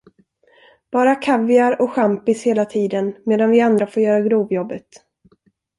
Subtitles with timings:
[0.91, 4.87] Bara kaviar och champis hela tiden, medan vi andra får göra grovjobbet.